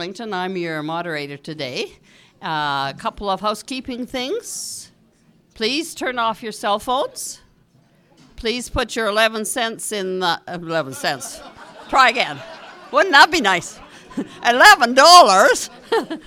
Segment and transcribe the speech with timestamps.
[0.00, 1.98] I'm your moderator today.
[2.40, 4.92] A couple of housekeeping things.
[5.54, 7.40] Please turn off your cell phones.
[8.36, 11.40] Please put your 11 cents in the 11 cents.
[11.88, 12.38] Try again.
[12.92, 13.80] Wouldn't that be nice?
[14.16, 15.70] $11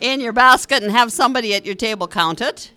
[0.00, 2.72] in your basket and have somebody at your table count it.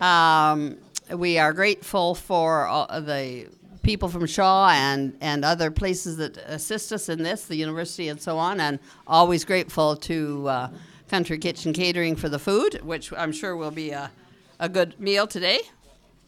[0.00, 0.78] Um,
[1.14, 3.48] we are grateful for uh, the
[3.86, 8.20] people from Shaw and, and other places that assist us in this, the university and
[8.20, 10.70] so on, and always grateful to uh,
[11.08, 14.10] Country Kitchen Catering for the food, which I'm sure will be a,
[14.58, 15.60] a good meal today.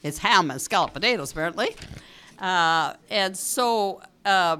[0.04, 1.74] It's ham and scalloped potatoes, apparently.
[2.38, 4.58] Uh, and so uh,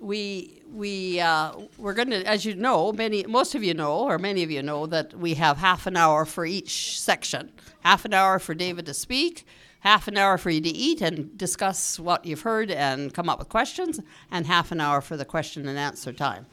[0.00, 4.18] we we uh, we're going to, as you know, many most of you know, or
[4.18, 7.52] many of you know, that we have half an hour for each section.
[7.80, 9.46] Half an hour for David to speak,
[9.80, 13.38] half an hour for you to eat and discuss what you've heard and come up
[13.38, 14.00] with questions,
[14.30, 16.46] and half an hour for the question and answer time.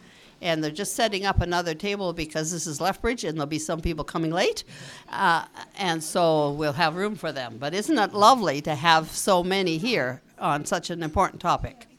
[0.43, 3.79] And they're just setting up another table because this is Lethbridge and there'll be some
[3.79, 4.63] people coming late.
[5.09, 5.45] Uh,
[5.77, 7.57] and so we'll have room for them.
[7.59, 11.90] But isn't it lovely to have so many here on such an important topic?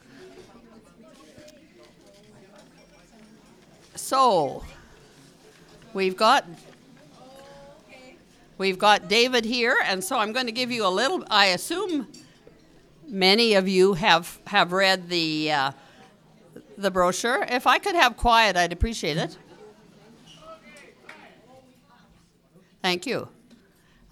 [4.13, 4.63] So,
[5.95, 6.45] we've got
[8.59, 11.25] We've got David here, and so I'm going to give you a little.
[11.31, 12.09] I assume
[13.09, 15.73] many of you have have read the uh,
[16.77, 17.47] the brochure.
[17.49, 19.39] If I could have quiet, I'd appreciate it.
[22.83, 23.29] Thank you.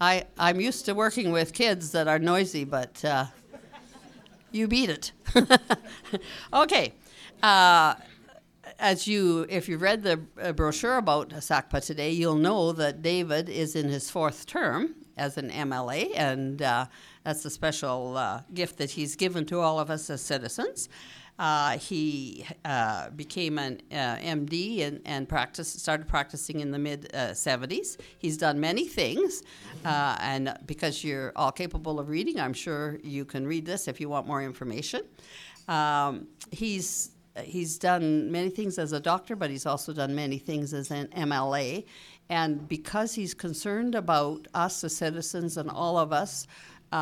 [0.01, 3.25] I I'm used to working with kids that are noisy, but uh,
[4.51, 5.11] you beat it.
[6.53, 6.93] okay.
[7.43, 7.93] Uh,
[8.81, 13.47] as you, if you've read the uh, brochure about SACPA today, you'll know that David
[13.47, 16.87] is in his fourth term as an MLA, and uh,
[17.23, 20.89] that's a special uh, gift that he's given to all of us as citizens.
[21.37, 27.09] Uh, he uh, became an uh, MD and, and practiced, started practicing in the mid
[27.13, 27.97] 70s.
[28.17, 29.43] He's done many things,
[29.85, 34.09] and because you're all capable of reading, I'm sure you can read this if you
[34.09, 35.03] want more information.
[35.67, 37.10] Um, he's
[37.43, 41.07] he's done many things as a doctor, but he's also done many things as an
[41.07, 41.85] MLA.
[42.29, 46.47] And because he's concerned about us as citizens and all of us
[46.91, 46.95] uh,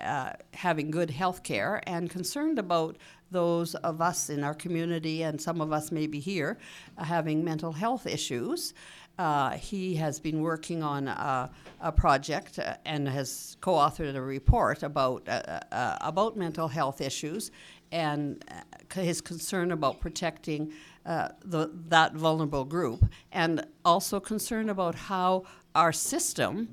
[0.00, 2.96] uh, having good health care and concerned about
[3.32, 6.58] those of us in our community and some of us maybe here
[6.98, 8.74] uh, having mental health issues.
[9.18, 11.50] Uh, he has been working on a,
[11.80, 17.50] a project uh, and has co-authored a report about uh about mental health issues
[17.92, 20.72] and uh, his concern about protecting
[21.06, 25.44] uh, the, that vulnerable group, and also concern about how
[25.74, 26.68] our system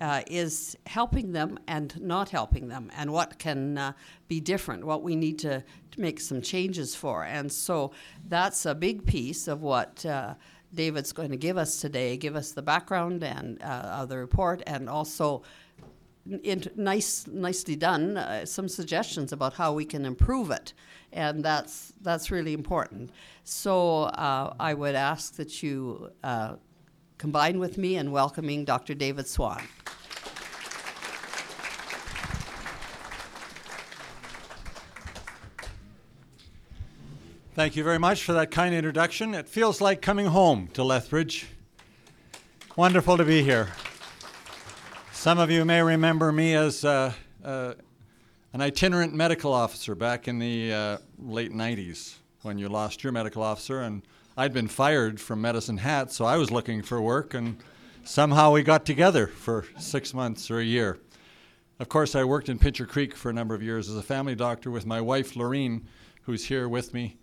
[0.00, 3.92] uh, is helping them and not helping them, and what can uh,
[4.28, 7.24] be different, what we need to, to, make some changes for.
[7.24, 7.92] And so
[8.26, 10.06] that's a big piece of what.
[10.06, 10.34] Uh,
[10.72, 14.62] David's going to give us today, give us the background and uh, of the report,
[14.68, 15.42] and also
[16.24, 20.72] nice, nicely done, uh, some suggestions about how we can improve it,
[21.12, 23.10] and that's that's really important.
[23.44, 26.56] So uh, I would ask that you uh,
[27.18, 28.94] combine with me in welcoming Dr.
[28.94, 29.62] David Swann.
[37.54, 39.34] Thank you very much for that kind introduction.
[39.34, 41.48] It feels like coming home to Lethbridge.
[42.76, 43.68] Wonderful to be here.
[45.20, 47.12] Some of you may remember me as uh,
[47.44, 47.74] uh,
[48.54, 53.42] an itinerant medical officer back in the uh, late 90s when you lost your medical
[53.42, 54.00] officer, and
[54.38, 57.58] I'd been fired from Medicine Hat, so I was looking for work, and
[58.02, 60.98] somehow we got together for six months or a year.
[61.78, 64.34] Of course, I worked in Pincher Creek for a number of years as a family
[64.34, 65.86] doctor with my wife, Lorene,
[66.22, 67.18] who's here with me.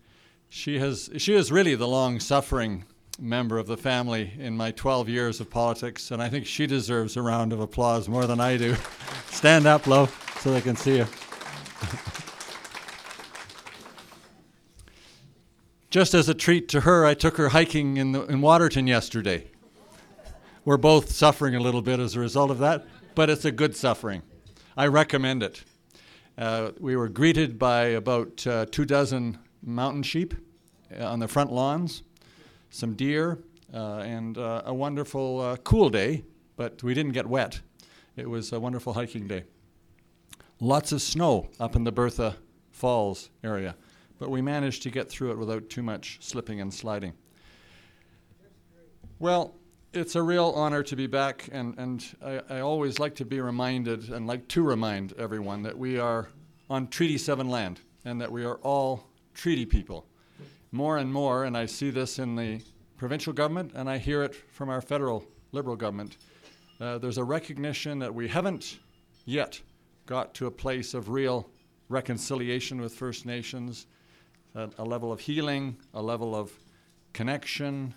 [0.49, 2.83] She, has, she is really the long suffering
[3.19, 7.17] member of the family in my 12 years of politics, and I think she deserves
[7.17, 8.75] a round of applause more than I do.
[9.31, 10.07] Stand up, low,
[10.39, 11.07] so they can see you.
[15.89, 19.47] Just as a treat to her, I took her hiking in, the, in Waterton yesterday.
[20.63, 22.85] We're both suffering a little bit as a result of that,
[23.15, 24.21] but it's a good suffering.
[24.75, 25.63] I recommend it.
[26.37, 30.35] Uh, we were greeted by about uh, two dozen mountain sheep
[30.95, 32.03] uh, on the front lawns
[32.69, 33.39] some deer,
[33.73, 36.23] uh, and uh, a wonderful uh, cool day,
[36.55, 37.61] but we didn't get wet.
[38.15, 39.43] It was a wonderful hiking day.
[40.59, 42.37] Lots of snow up in the Bertha
[42.71, 43.75] Falls area,
[44.19, 47.13] but we managed to get through it without too much slipping and sliding.
[49.19, 49.55] Well,
[49.93, 53.41] it's a real honor to be back, and, and I, I, always like to be
[53.41, 56.29] reminded and like to remind everyone that we are
[56.69, 60.06] on Treaty 7 land and that we are all treaty people
[60.77, 62.61] more and more, and I see this in the
[62.97, 66.17] provincial government and I hear it from our federal Liberal government,
[66.79, 68.77] uh, there's a recognition that we haven't
[69.25, 69.59] yet
[70.05, 71.49] got to a place of real
[71.89, 73.87] reconciliation with First Nations,
[74.53, 76.51] a, a level of healing, a level of
[77.11, 77.95] connection,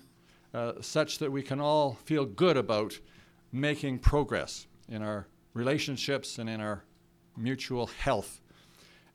[0.55, 2.99] uh, such that we can all feel good about
[3.53, 6.85] making progress in our relationships and in our
[7.37, 8.40] mutual health.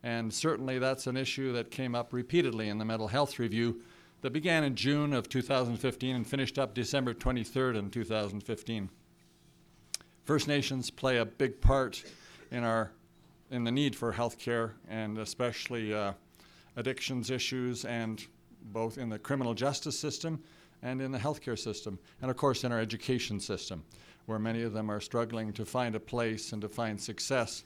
[0.05, 3.81] And certainly that's an issue that came up repeatedly in the mental health review
[4.21, 8.91] that began in June of 2015 and finished up December 23rd in 2015.
[10.23, 12.03] First Nations play a big part
[12.51, 12.91] in our
[13.49, 16.13] in the need for health care and especially uh,
[16.75, 18.27] addictions issues and
[18.61, 20.39] both in the criminal justice system
[20.83, 23.83] and in the healthcare system and of course in our education system
[24.27, 27.63] where many of them are struggling to find a place and to find success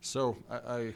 [0.00, 0.94] so I, I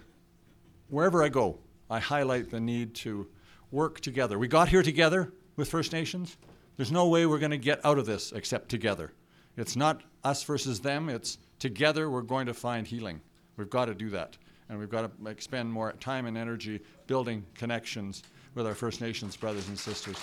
[0.93, 1.59] wherever I go
[1.93, 3.29] I highlight the need to
[3.71, 4.39] work together.
[4.39, 6.39] We got here together with First Nations.
[6.79, 9.13] There's no way we're going to get out of this except together.
[9.59, 13.21] It's not us versus them, it's together we're going to find healing.
[13.59, 14.39] We've got to do that.
[14.71, 18.23] And we've got to expend more time and energy building connections
[18.55, 20.17] with our First Nations brothers and sisters.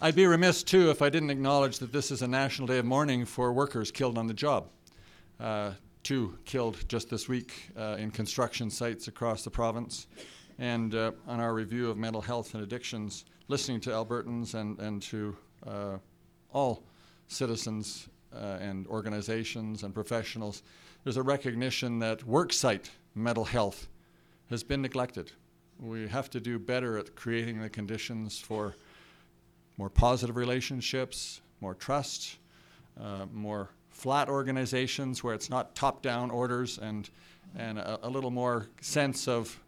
[0.00, 2.84] I'd be remiss too if I didn't acknowledge that this is a national day of
[2.84, 4.68] mourning for workers killed on the job.
[5.40, 5.72] Uh,
[6.04, 10.06] two killed just this week uh, in construction sites across the province.
[10.58, 15.02] And uh, on our review of mental health and addictions, listening to Albertans and, and
[15.02, 15.36] to
[15.66, 15.96] uh,
[16.52, 16.84] all
[17.26, 20.62] citizens uh, and organizations and professionals,
[21.02, 23.88] there's a recognition that worksite mental health
[24.50, 25.32] has been neglected.
[25.80, 28.76] We have to do better at creating the conditions for
[29.78, 32.36] more positive relationships, more trust,
[33.00, 37.08] uh, more flat organizations where it's not top-down orders and
[37.56, 39.60] and a, a, little more sense of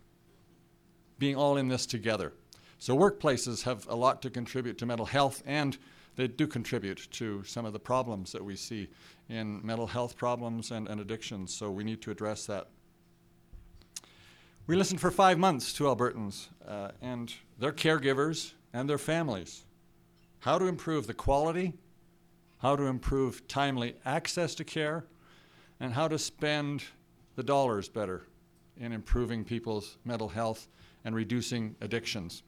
[1.20, 2.32] being all in this together.
[2.78, 5.78] So workplaces have a lot to contribute to mental health and
[6.16, 8.88] they do contribute to some of the problems that we see
[9.28, 11.54] in mental health problems and, and addictions.
[11.54, 12.68] So we need to address that.
[14.66, 19.64] We listened for five months to Albertans uh, and their caregivers and their families.
[20.40, 21.74] How to improve the quality
[22.58, 25.04] how to improve timely access to care,
[25.80, 26.82] and how to spend
[27.34, 28.26] the dollars better
[28.78, 30.68] in improving people's mental health
[31.04, 32.42] and reducing addictions.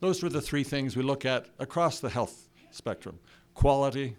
[0.00, 3.18] Those were the three things we look at across the health spectrum
[3.54, 4.16] quality,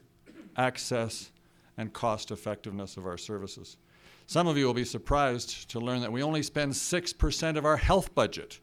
[0.56, 1.32] access,
[1.78, 3.78] and cost effectiveness of our services.
[4.26, 7.78] Some of you will be surprised to learn that we only spend 6% of our
[7.78, 8.60] health budget,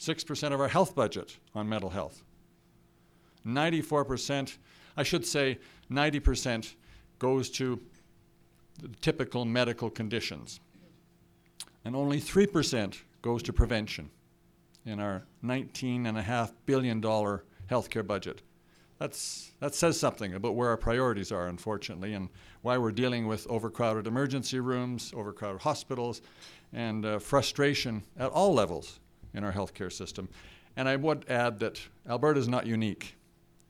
[0.00, 2.24] 6% of our health budget on mental health.
[3.46, 4.56] 94%
[4.96, 5.58] I should say
[5.90, 6.74] 90%
[7.18, 7.80] goes to
[9.00, 10.60] typical medical conditions.
[11.84, 14.10] And only 3% goes to prevention
[14.84, 18.42] in our $19.5 billion healthcare budget.
[18.98, 22.30] That's, that says something about where our priorities are, unfortunately, and
[22.62, 26.22] why we're dealing with overcrowded emergency rooms, overcrowded hospitals,
[26.72, 29.00] and uh, frustration at all levels
[29.34, 30.28] in our healthcare system.
[30.76, 33.15] And I would add that Alberta is not unique.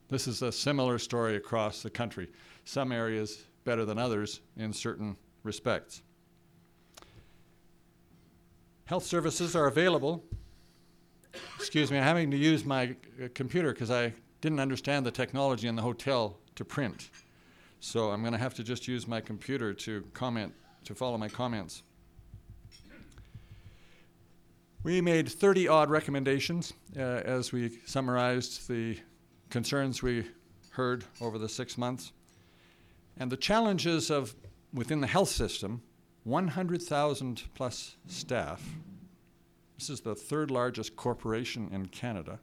[0.08, 2.28] This is a similar story across the country.
[2.64, 6.02] Some areas better than others in certain respects.
[8.84, 10.22] Health services are available.
[11.56, 15.66] Excuse me, I'm having to use my uh, computer because I didn't understand the technology
[15.66, 17.10] in the hotel to print.
[17.80, 20.54] So I'm going to have to just use my computer to comment,
[20.84, 21.82] to follow my comments.
[24.84, 28.96] We made 30 odd recommendations uh, as we summarized the
[29.50, 30.26] concerns we
[30.70, 32.12] heard over the six months.
[33.16, 34.34] And the challenges of
[34.72, 35.82] within the health system
[36.24, 38.62] 100,000 plus staff.
[39.78, 42.40] This is the third largest corporation in Canada,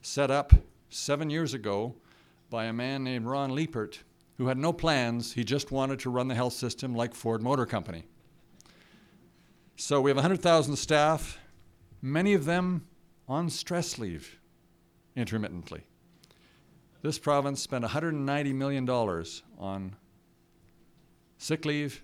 [0.00, 0.52] set up
[0.90, 1.94] seven years ago
[2.50, 3.98] by a man named Ron Liepert,
[4.36, 5.32] who had no plans.
[5.32, 8.02] He just wanted to run the health system like Ford Motor Company.
[9.76, 11.38] So we have 100,000 staff,
[12.00, 12.86] many of them
[13.28, 14.40] on stress leave
[15.14, 15.84] intermittently.
[17.02, 19.96] This province spent $190 million on
[21.36, 22.00] sick leave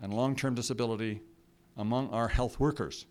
[0.00, 1.20] and long term disability
[1.76, 3.04] among our health workers.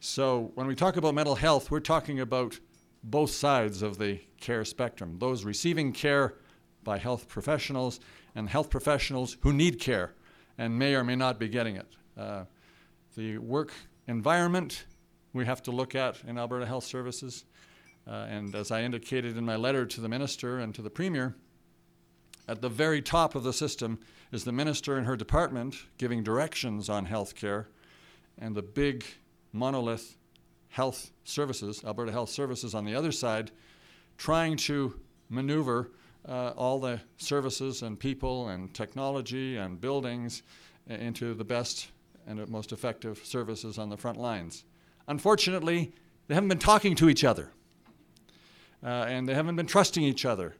[0.00, 2.58] So, when we talk about mental health, we're talking about
[3.04, 6.36] both sides of the care spectrum those receiving care
[6.84, 8.00] by health professionals
[8.34, 10.14] and health professionals who need care
[10.56, 11.96] and may or may not be getting it.
[12.16, 12.44] Uh,
[13.14, 13.72] the work
[14.06, 14.84] environment
[15.34, 17.44] we have to look at in Alberta Health Services.
[18.10, 21.36] Uh, and as I indicated in my letter to the minister and to the premier,
[22.48, 24.00] at the very top of the system
[24.32, 27.68] is the minister and her department giving directions on health care,
[28.36, 29.04] and the big
[29.52, 30.16] monolith
[30.70, 33.52] health services, Alberta Health Services on the other side,
[34.18, 34.98] trying to
[35.28, 35.92] maneuver
[36.28, 40.42] uh, all the services and people and technology and buildings
[40.88, 41.88] into the best
[42.26, 44.64] and most effective services on the front lines.
[45.06, 45.92] Unfortunately,
[46.26, 47.52] they haven't been talking to each other.
[48.82, 50.54] Uh, and they haven't been trusting each other,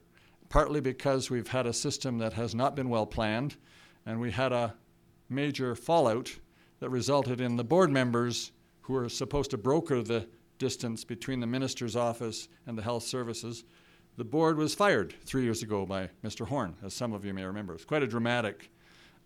[0.49, 3.57] partly because we've had a system that has not been well planned,
[4.05, 4.75] and we had a
[5.29, 6.31] major fallout
[6.81, 10.27] that resulted in the board members who were supposed to broker the
[10.59, 13.65] distance between the minister's office and the health services.
[14.17, 16.47] The board was fired three years ago by Mr.
[16.47, 17.75] Horne, as some of you may remember.
[17.75, 18.71] It's quite a dramatic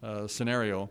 [0.03, 0.91] uh, scenario.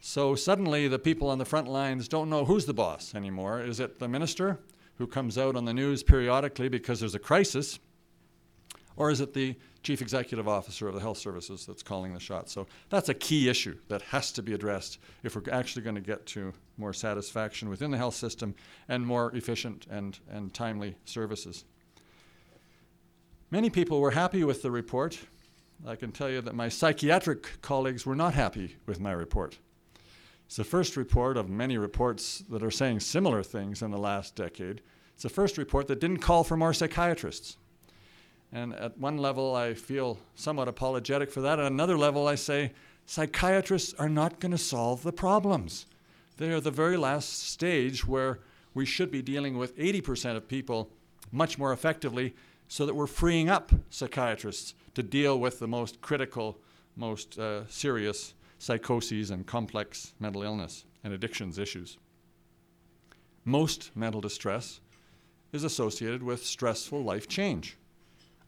[0.00, 3.60] So suddenly, the people on the front lines don't know who's the boss anymore.
[3.60, 4.60] Is it the minister
[5.00, 7.78] who comes out on the news periodically because there's a crisis?
[8.96, 12.52] Or is it the chief executive officer of the health services that's calling the shots?
[12.52, 16.02] So that's a key issue that has to be addressed if we're actually going to
[16.02, 18.54] get to more satisfaction within the health system
[18.88, 21.64] and more efficient and, and timely services.
[23.50, 25.18] Many people were happy with the report.
[25.86, 29.58] I can tell you that my psychiatric colleagues were not happy with my report.
[30.50, 34.34] It's the first report of many reports that are saying similar things in the last
[34.34, 34.80] decade.
[35.14, 37.56] It's the first report that didn't call for more psychiatrists.
[38.50, 41.60] And at one level, I feel somewhat apologetic for that.
[41.60, 42.72] At another level, I say
[43.06, 45.86] psychiatrists are not going to solve the problems.
[46.36, 48.40] They are the very last stage where
[48.74, 50.90] we should be dealing with 80% of people
[51.30, 52.34] much more effectively
[52.66, 56.58] so that we're freeing up psychiatrists to deal with the most critical,
[56.96, 61.96] most uh, serious psychoses and complex mental illness and addictions issues.
[63.44, 64.80] Most mental distress
[65.50, 67.78] is associated with stressful life change.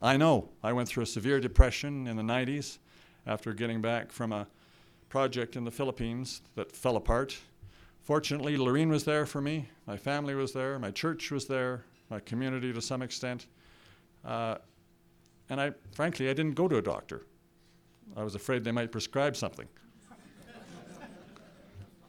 [0.03, 2.79] I know I went through a severe depression in the 90s
[3.27, 4.47] after getting back from a
[5.09, 7.39] project in the Philippines that fell apart.
[8.03, 12.21] Fortunately, Lorene was there for me, my family was there, my church was there, my
[12.21, 13.47] community to some extent.
[14.25, 14.57] Uh,
[15.49, 17.23] and I, frankly, I didn't go to a doctor.
[18.15, 19.69] I was afraid they might prescribe something.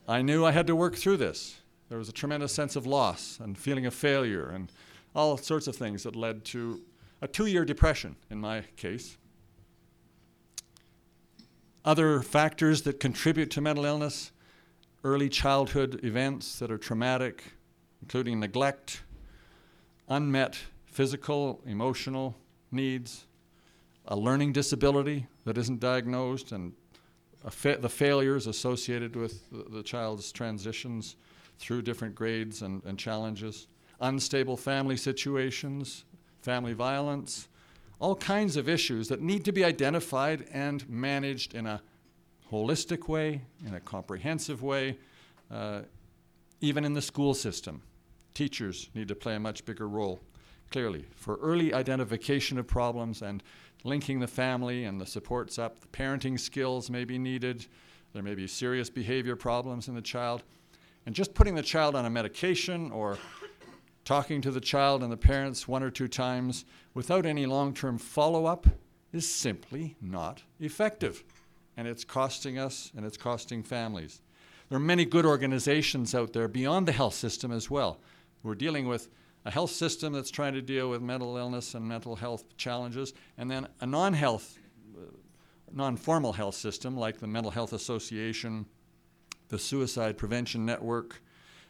[0.08, 1.62] I knew I had to work through this.
[1.90, 4.72] There was a tremendous sense of loss and feeling of failure and
[5.16, 6.82] all sorts of things that led to
[7.22, 9.18] a two year depression in my case.
[11.86, 14.32] Other factors that contribute to mental illness
[15.04, 17.54] early childhood events that are traumatic,
[18.02, 19.04] including neglect,
[20.08, 22.36] unmet physical, emotional
[22.72, 23.26] needs,
[24.06, 26.74] a learning disability that isn't diagnosed, and
[27.52, 31.16] fa- the failures associated with the, the, child's transitions
[31.60, 33.68] through different grades and, and challenges,
[34.00, 36.06] unstable family situations,
[36.42, 37.48] family violence,
[38.00, 41.82] all kinds of issues that need to be identified and managed in a
[42.52, 44.98] holistic way, in a comprehensive way,
[45.50, 45.82] uh,
[46.62, 47.82] even in the school system.
[48.34, 50.20] Teachers need to play a much bigger role,
[50.74, 53.44] clearly, for early identification of problems and
[53.84, 55.80] linking the family and the supports up.
[55.80, 57.68] The parenting skills may be needed.
[58.12, 60.42] There may be serious behavior problems in the child.
[61.06, 63.20] And just putting the child on a medication or
[64.04, 66.66] talking to the child and the parents one or two times
[66.96, 68.66] without any long term follow up
[69.12, 71.24] is simply not effective.
[71.78, 74.22] And it's costing us and it's costing families.
[74.70, 78.00] There are many good organizations out there beyond the health system as well.
[78.42, 79.10] We're dealing with
[79.46, 83.50] a health system that's trying to deal with mental illness and mental health challenges, and
[83.52, 84.58] then a non health,
[84.98, 85.02] uh,
[85.72, 88.66] non formal health system like the Mental Health Association,
[89.50, 91.22] the Suicide Prevention Network.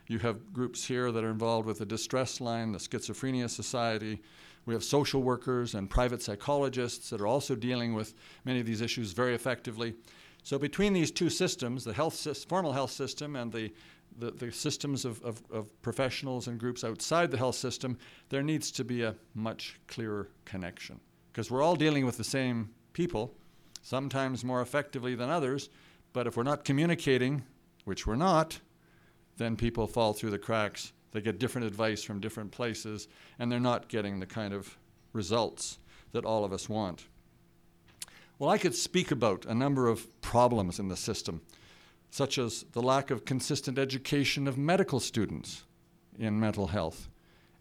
[0.07, 4.21] You have groups here that are involved with the Distress Line, the Schizophrenia Society.
[4.65, 8.13] We have social workers and private psychologists that are also dealing with
[8.45, 9.95] many of these issues very effectively.
[10.43, 13.71] So, between these two systems, the health, formal health system and the
[14.17, 17.97] the, the systems of, of, of, professionals and groups outside the health system,
[18.29, 20.99] there needs to be a much clearer connection.
[21.31, 23.33] Because we're all dealing with the same people,
[23.81, 25.69] sometimes more effectively than others,
[26.13, 27.43] but if we're not communicating,
[27.85, 28.59] which we're not,
[29.37, 30.93] then people fall through the cracks.
[31.11, 33.07] They get different advice from different places,
[33.39, 34.77] and they're not getting the kind of
[35.11, 35.79] results
[36.11, 37.07] that all of us want.
[38.39, 41.41] Well, I could speak about a number of problems in the system
[42.13, 45.63] such as the lack of consistent education of medical students
[46.19, 47.09] in mental health,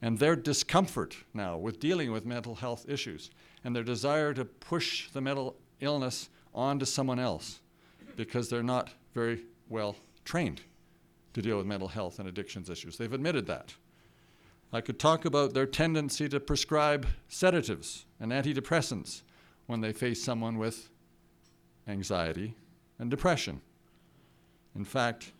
[0.03, 3.31] and their discomfort now with dealing with mental health issues,
[3.65, 7.61] and their desire to push the mental illness onto someone else
[8.15, 9.41] because they're not very
[9.71, 10.61] well trained
[11.33, 12.99] to deal with mental health and addictions issues.
[12.99, 13.75] They've admitted that.
[14.71, 19.23] I could talk about their tendency to prescribe sedatives and antidepressants
[19.65, 20.91] when they face someone with
[21.89, 22.55] anxiety
[22.99, 23.63] and depression.
[24.75, 25.33] In fact,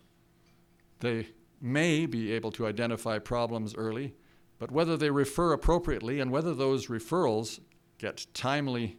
[0.99, 1.27] they
[1.61, 4.13] may be able to identify problems early,
[4.59, 7.59] but whether they refer appropriately and whether those referrals
[7.97, 8.97] get timely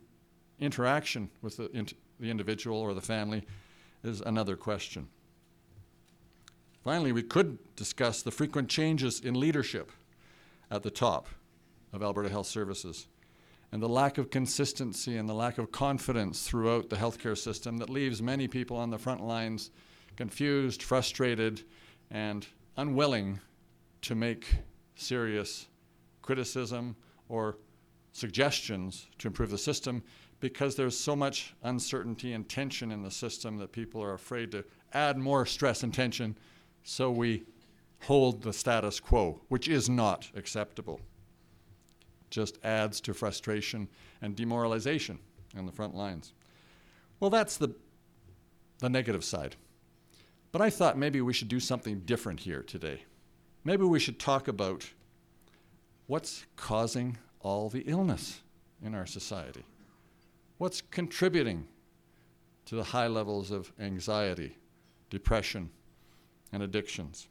[0.58, 3.44] interaction with the, the individual or the family
[4.02, 5.08] is another question.
[6.82, 9.90] Finally, we could discuss the frequent changes in leadership
[10.70, 11.28] at the top
[11.92, 13.06] of Alberta Health Services
[13.72, 17.90] and the lack of consistency and the lack of confidence throughout the healthcare system that
[17.90, 19.70] leaves many people on the front lines
[20.16, 21.62] confused, frustrated,
[22.10, 23.40] and unwilling
[24.02, 24.46] to make
[24.96, 25.66] serious
[26.22, 26.96] criticism
[27.28, 27.58] or
[28.12, 30.02] suggestions to improve the system
[30.40, 34.64] because there's so much uncertainty and tension in the system that people are afraid to
[34.92, 36.36] add more stress and tension,
[36.82, 37.42] so we
[38.02, 41.00] hold the status quo, which is not acceptable.
[42.30, 43.88] Just adds to frustration
[44.20, 45.18] and demoralization
[45.56, 46.34] in the front lines.
[47.20, 47.74] Well, that's the,
[48.80, 49.56] the negative side.
[50.54, 53.02] But I thought maybe we should do something different here today.
[53.64, 54.88] Maybe we should talk about
[56.06, 58.40] what's causing all the illness
[58.80, 59.64] in our society.
[60.58, 61.66] What's contributing
[62.66, 64.56] to the high levels of anxiety,
[65.10, 65.70] depression,
[66.52, 67.26] and addictions?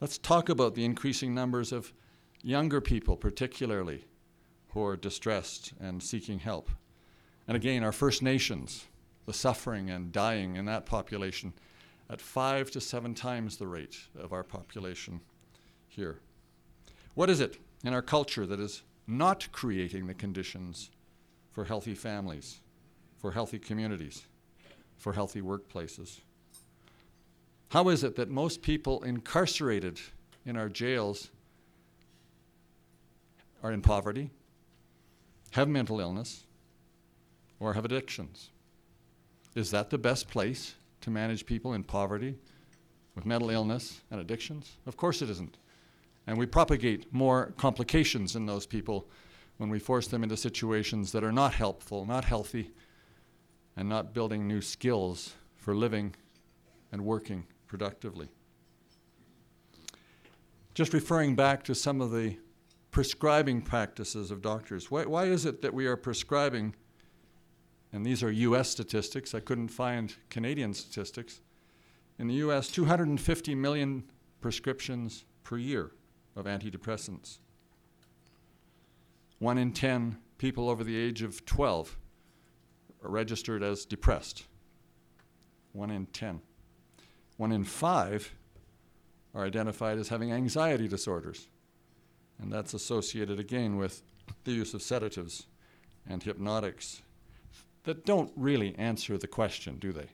[0.00, 1.92] Let's talk about the increasing numbers of
[2.40, 4.04] younger people, particularly,
[4.68, 6.70] who are distressed and seeking help.
[7.48, 8.86] And again, our First Nations,
[9.26, 11.52] the suffering and dying in that population
[12.08, 15.20] at five to seven times the rate of our population
[15.88, 16.20] here.
[17.14, 20.90] What is it in our culture that is not creating the conditions
[21.52, 22.60] for healthy families,
[23.18, 24.26] for healthy communities,
[24.96, 26.20] for healthy workplaces?
[27.70, 30.00] How is it that most people incarcerated
[30.44, 31.30] in our jails
[33.62, 34.30] are in poverty,
[35.50, 36.44] have mental illness,
[37.58, 38.50] or have addictions?
[39.56, 42.36] Is that the best place to manage people in poverty
[43.14, 44.76] with mental illness and addictions?
[44.86, 45.56] Of course it isn't.
[46.26, 49.08] And we propagate more complications in those people
[49.56, 52.70] when we force them into situations that are not helpful, not healthy,
[53.78, 56.14] and not building new skills for living
[56.92, 58.28] and working productively.
[60.74, 62.36] Just referring back to some of the
[62.90, 66.74] prescribing practices of doctors, why, why is it that we are prescribing
[67.92, 71.40] and these are US statistics, I couldn't find Canadian statistics.
[72.18, 74.04] In the US, 250 million
[74.40, 75.92] prescriptions per year
[76.34, 77.38] of antidepressants.
[79.38, 81.96] One in 10 people over the age of 12
[83.02, 84.44] are registered as depressed.
[85.72, 86.40] One in 10.
[87.36, 88.34] One in five
[89.34, 91.48] are identified as having anxiety disorders.
[92.38, 94.02] And that's associated again with
[94.44, 95.46] the use of sedatives
[96.08, 97.02] and hypnotics
[97.86, 100.08] that don't really answer the question, do they?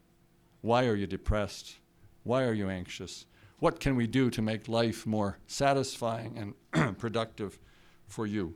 [0.61, 1.79] Why are you depressed?
[2.23, 3.27] Why are you anxious?
[3.59, 7.59] What can we do to make life more satisfying and productive
[8.07, 8.55] for you?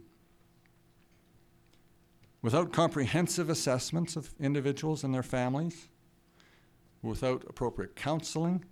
[2.42, 5.88] Without comprehensive assessments of individuals and their families,
[7.02, 8.64] without appropriate counseling,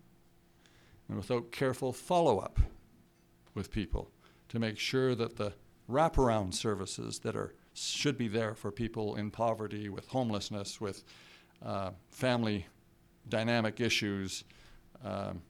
[1.09, 2.61] and without careful follow up
[3.55, 4.11] with people
[4.51, 5.55] to make sure that the
[5.89, 11.05] wraparound services that are should be there for people in poverty, with homelessness, with
[11.65, 12.67] uh, family
[13.29, 14.45] dynamic issues,
[15.05, 15.43] um,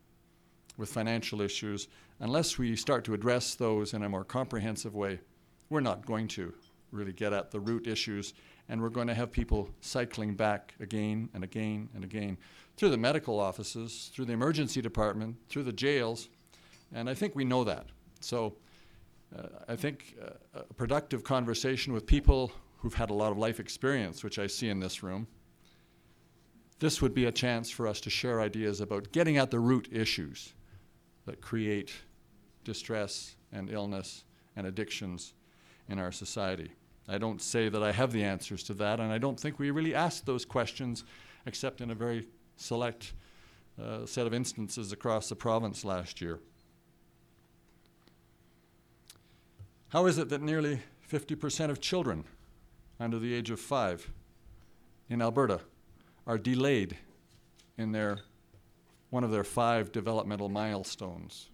[0.79, 1.89] with financial issues.
[2.21, 5.21] Unless we start to address those in a more comprehensive way,
[5.69, 6.53] we're not going to
[6.93, 8.33] really get at the root issues,
[8.69, 12.39] and we're going to have people cycling back again and again and again
[12.77, 16.29] through the medical offices, through the emergency department, through the jails,
[16.93, 17.87] and I think we know that.
[18.21, 18.55] So
[19.69, 24.23] I think uh, a productive conversation with people who've had a lot of life experience,
[24.23, 25.27] which I see in this room,
[26.79, 29.89] this would be a chance for us to share ideas about getting at the root
[29.91, 30.53] issues
[31.27, 31.93] that create
[32.65, 34.25] distress and illness
[34.57, 35.35] and addictions
[35.89, 36.73] in our society.
[37.09, 39.71] I don't say that I have the answers to that, and I don't think we
[39.71, 41.05] really asked those questions
[41.47, 43.13] except in a very select
[43.83, 46.41] uh, set of instances across the province last year.
[49.95, 52.25] How is it that nearly 50% of children
[52.99, 54.11] under the age of five
[55.09, 55.61] in Alberta
[56.27, 56.97] are delayed
[57.79, 58.19] in their
[59.11, 61.49] one of their five developmental milestones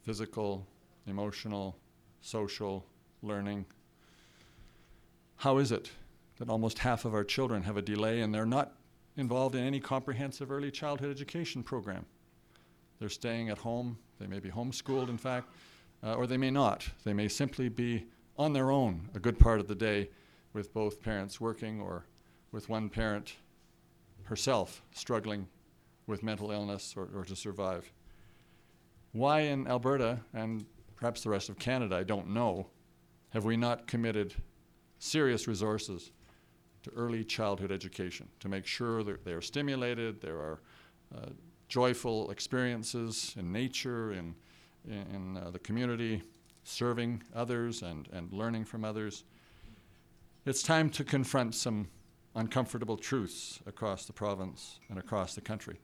[0.00, 0.66] physical,
[1.06, 1.76] emotional,
[2.22, 2.86] social,
[3.20, 3.66] learning.
[5.36, 5.90] How is it
[6.38, 8.72] that almost half of our children have a delay and they're not
[9.18, 12.06] involved in any comprehensive early childhood education program?
[12.98, 15.50] They're staying at home, they may be homeschooled, in fact,
[16.02, 16.88] uh, or they may not.
[17.04, 18.06] They may simply be
[18.36, 20.10] on their own a good part of the day
[20.52, 22.06] with both parents working or
[22.52, 23.34] with one parent
[24.24, 25.48] herself struggling
[26.06, 27.92] with mental illness or, or to survive.
[29.12, 30.64] Why in Alberta and
[30.96, 32.68] perhaps the rest of Canada, I don't know,
[33.30, 34.34] have we not committed
[34.98, 36.10] serious resources
[36.82, 40.60] to early childhood education to make sure that they are stimulated, there are
[41.14, 41.30] uh,
[41.68, 44.34] joyful experiences in nature, in,
[44.88, 46.22] in, in uh, the community,
[46.64, 49.24] serving others and, and learning from others.
[50.44, 51.88] It's time to confront some
[52.34, 55.80] uncomfortable truths across the province and across the country.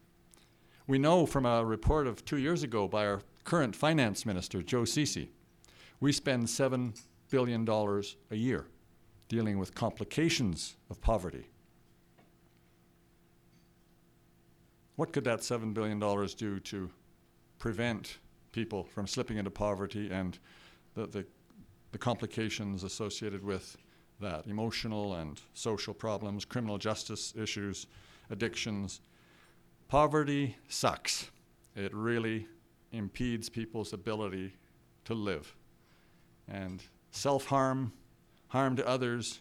[0.86, 4.84] We know from a report of two years ago by our current finance minister, Joe
[4.84, 5.30] Ceci,
[6.00, 6.98] we spend $7
[7.30, 8.66] billion a year
[9.28, 11.48] dealing with complications of poverty.
[14.96, 16.90] What could that $7 billion do to
[17.58, 18.18] prevent
[18.54, 20.38] people from slipping into poverty and
[20.94, 21.26] the, the,
[21.90, 23.76] the complications associated with
[24.20, 27.88] that emotional and social problems, criminal justice issues,
[28.30, 29.00] addictions?
[29.88, 31.30] Poverty sucks.
[31.74, 32.46] It really
[32.92, 34.54] impedes people's ability
[35.06, 35.56] to live.
[36.48, 37.92] And self harm,
[38.48, 39.40] harm to others,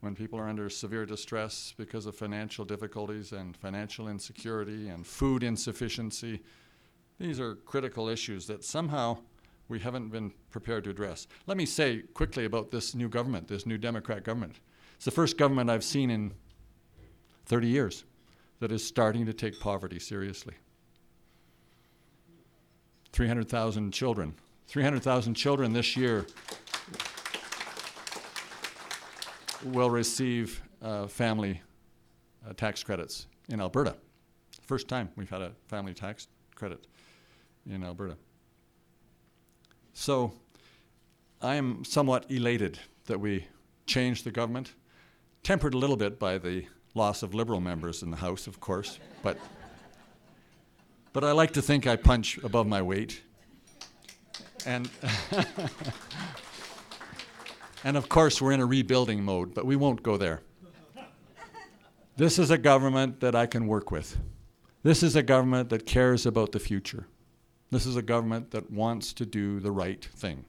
[0.00, 5.42] when people are under severe distress because of financial difficulties and financial insecurity and food
[5.42, 6.40] insufficiency,
[7.18, 9.18] these are critical issues that somehow
[9.68, 11.26] we haven't been prepared to address.
[11.46, 14.56] Let me say quickly about this new government, this new Democrat government.
[14.96, 16.32] It's the first government I've seen in
[17.46, 18.04] 30 years
[18.60, 20.54] that is starting to take poverty seriously.
[23.12, 24.34] 300,000 children.
[24.68, 26.26] 300,000 children this year
[29.64, 31.62] will receive uh, family
[32.46, 33.96] uh, tax credits in Alberta.
[34.62, 36.86] First time we've had a family tax credit
[37.70, 38.16] in Alberta.
[39.92, 40.32] So
[41.40, 43.46] I am somewhat elated that we
[43.86, 44.74] changed the government,
[45.42, 48.98] tempered a little bit by the loss of Liberal members in the House, of course,
[49.22, 49.38] but,
[51.12, 53.22] but I like to think I punch above my weight.
[54.64, 54.90] And,
[57.84, 60.42] and of course, we're in a rebuilding mode, but we won't go there.
[62.16, 64.16] This is a government that I can work with.
[64.82, 67.06] This is a government that cares about the future.
[67.70, 70.44] This is a government that wants to do the right thing,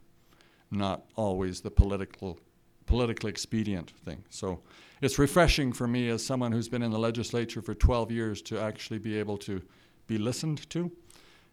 [0.69, 2.39] not always the political,
[2.85, 4.23] politically expedient thing.
[4.29, 4.61] So
[5.01, 8.59] it's refreshing for me as someone who's been in the legislature for 12 years to
[8.59, 9.61] actually be able to
[10.05, 10.91] be listened to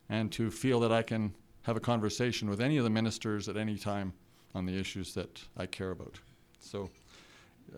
[0.09, 3.57] and to feel that I can have a conversation with any of the ministers at
[3.57, 4.13] any time
[4.55, 6.21] on the issues that I care about.
[6.61, 6.91] So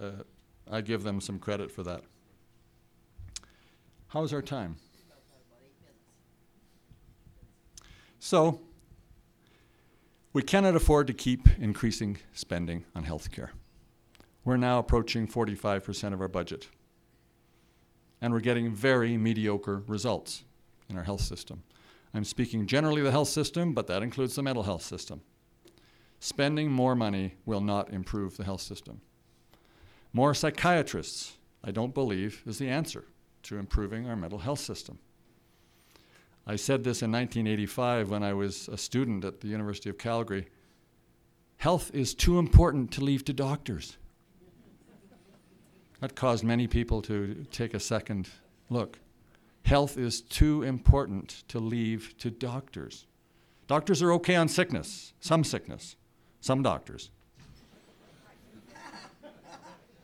[0.00, 0.22] uh,
[0.70, 2.02] I give them some credit for that.
[4.08, 4.76] How's our time?
[8.28, 8.58] So,
[10.32, 13.50] we cannot afford to keep increasing spending on healthcare.
[14.44, 16.66] We're now approaching 45% of our budget.
[18.20, 20.42] And we're getting very mediocre results
[20.90, 21.62] in our health system.
[22.12, 25.20] I'm speaking generally the health system, but that includes the mental health system.
[26.18, 29.02] Spending more money will not improve the health system.
[30.12, 33.04] More psychiatrists, I don't believe, is the answer
[33.44, 34.98] to improving our mental health system.
[36.48, 40.46] I said this in 1985 when I was a student at the University of Calgary.
[41.56, 43.96] Health is too important to leave to doctors.
[46.00, 48.28] That caused many people to take a second
[48.70, 49.00] look.
[49.64, 53.06] Health is too important to leave to doctors.
[53.66, 55.96] Doctors are okay on sickness, some sickness,
[56.40, 57.10] some doctors.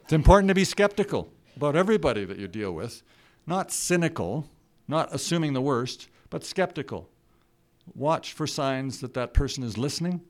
[0.02, 3.04] It's important to be skeptical about everybody that you deal with,
[3.46, 4.48] not cynical,
[4.88, 7.10] not assuming the worst, but skeptical.
[7.94, 10.22] Watch for signs that that person is listening,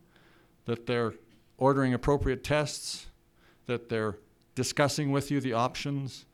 [0.65, 1.15] that they're
[1.59, 3.07] ordering appropriate tests,
[3.67, 4.19] that they're
[4.57, 6.27] discussing with you the options,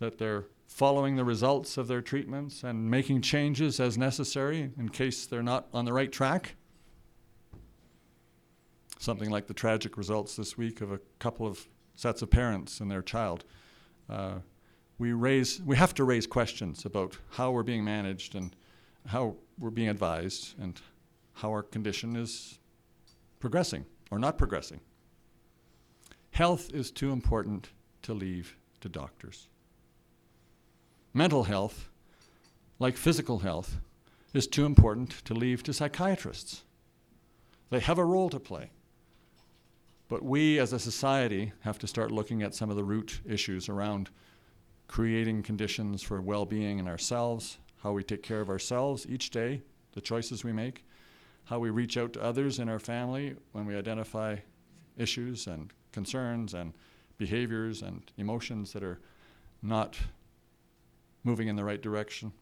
[0.00, 5.26] that they're following the results of their treatments and making changes as necessary in case
[5.26, 6.56] they're not on the right track.
[8.98, 12.90] Something like the tragic results this week of a couple of sets of parents and
[12.90, 13.44] their child.
[14.10, 14.38] Uh,
[14.98, 18.56] we raise, we have to raise questions about how we're being managed and
[19.06, 20.80] how we're being advised and
[21.34, 22.58] how our condition is
[23.40, 24.80] progressing or not progressing.
[26.30, 27.68] Health is too important
[28.02, 29.48] to leave to doctors.
[31.12, 31.88] Mental health,
[32.78, 33.78] like physical health,
[34.32, 36.64] is too important to leave to psychiatrists.
[37.70, 38.70] They have a role to play.
[40.08, 43.68] But we as a society have to start looking at some of the root issues
[43.68, 44.10] around
[44.86, 49.60] creating conditions for well being in ourselves how we take care of ourselves each day,
[49.92, 50.86] the choices we make,
[51.44, 54.34] how we reach out to others in our family when we identify
[54.96, 56.72] issues and concerns and
[57.18, 59.00] behaviors and emotions that are
[59.62, 59.98] not
[61.24, 62.32] moving in the right direction,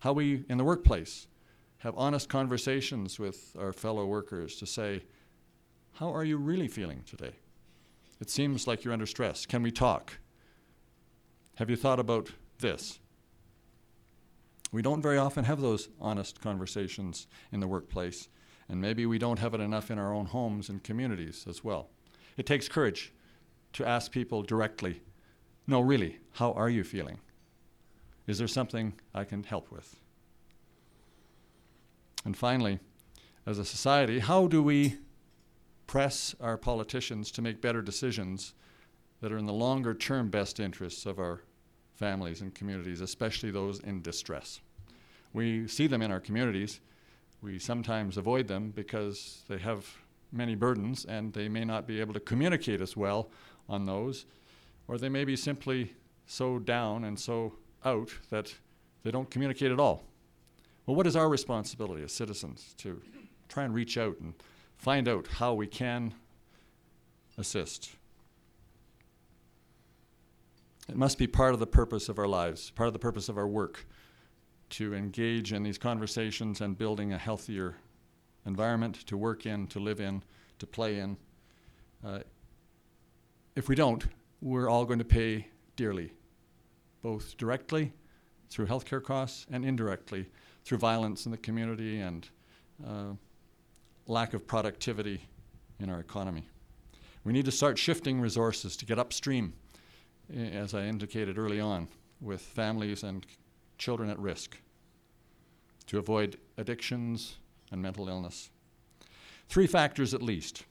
[0.00, 1.26] how we, in the workplace,
[1.78, 5.02] have honest conversations with our fellow workers to say,
[5.94, 7.32] How are you really feeling today?
[8.20, 9.46] It seems like you're under stress.
[9.46, 10.18] Can we talk?
[11.56, 12.98] Have you thought about this?
[14.72, 18.28] We don't very often have those honest conversations in the workplace,
[18.68, 21.90] and maybe we don't have it enough in our own homes and communities as well.
[22.38, 23.12] It takes courage
[23.74, 25.02] to ask people directly,
[25.66, 27.18] No, really, how are you feeling?
[28.26, 29.96] Is there something I can help with?
[32.24, 32.78] And finally,
[33.44, 34.96] as a society, how do we
[35.86, 38.54] press our politicians to make better decisions
[39.20, 41.42] that are in the longer term best interests of our
[42.02, 44.60] families and communities, especially those in distress?
[45.32, 46.80] We see them in our communities.
[47.40, 49.86] We sometimes avoid them because they have
[50.32, 53.30] many burdens and they may not be able to communicate as well
[53.68, 54.26] on those,
[54.88, 55.92] or they may be simply
[56.26, 57.52] so down and so
[57.84, 58.52] out that
[59.04, 60.02] they don't communicate at all.
[60.86, 63.00] Well, what is our responsibility as citizens to
[63.48, 64.34] try and reach out and
[64.76, 66.14] find out how we can
[67.38, 67.92] assist?
[70.88, 73.38] It must be part of the purpose of our lives, part of the purpose of
[73.38, 73.86] our work,
[74.70, 77.76] to engage in these conversations and building a healthier
[78.46, 80.22] environment to work in, to live in,
[80.58, 81.16] to play in.
[82.04, 82.20] Uh,
[83.54, 84.06] if we don't,
[84.40, 86.12] we're all going to pay dearly,
[87.02, 87.92] both directly
[88.50, 90.26] through healthcare costs and indirectly
[90.64, 92.28] through violence in the community and
[92.86, 93.12] uh,
[94.06, 95.20] lack of productivity
[95.78, 96.48] in our economy.
[97.24, 99.54] We need to start shifting resources to get upstream,
[100.34, 101.88] as I indicated early on,
[102.20, 103.26] with families and
[103.78, 104.58] children at risk,
[105.86, 107.36] to avoid addictions
[107.70, 108.50] and mental illness.
[109.48, 110.64] Three factors at least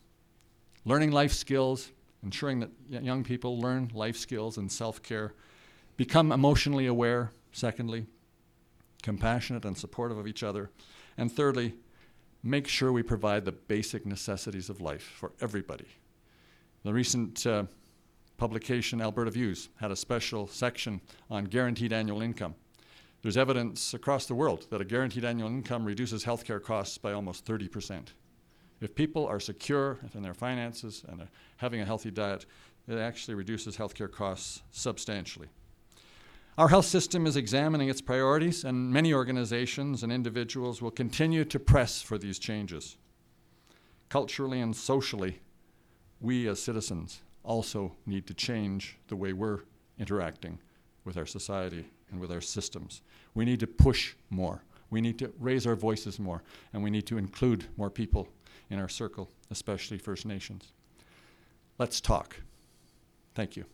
[0.86, 1.92] learning life skills,
[2.24, 5.34] ensuring that young people learn life skills and self care,
[5.98, 8.06] become emotionally aware, secondly,
[9.04, 10.72] compassionate and supportive of each other.
[11.18, 11.76] And thirdly,
[12.44, 15.88] make sure we provide the basic necessities of life for everybody.
[16.84, 17.66] The recent uh,
[18.42, 21.00] publication, Alberta Views, had a special section
[21.30, 22.56] on guaranteed annual income.
[23.22, 27.46] There's evidence across the world that a guaranteed annual income reduces healthcare costs by almost
[27.46, 28.08] 30%.
[28.82, 32.48] If people are secure in their finances and are having a healthy diet,
[32.88, 35.50] it actually reduces healthcare costs substantially.
[36.58, 41.60] Our health system is examining its priorities, and many organizations and individuals will continue to
[41.60, 42.98] press for these changes.
[44.10, 45.42] Culturally and socially,
[46.20, 49.62] we as citizens also need to change the way we're
[50.00, 50.60] interacting
[51.06, 53.02] with our society and with our systems.
[53.34, 54.64] We need to push more.
[54.90, 58.28] We need to raise our voices more, and we need to include more people
[58.70, 60.74] in our circle, especially First Nations.
[61.78, 62.36] Let's talk.
[63.34, 63.66] Thank you.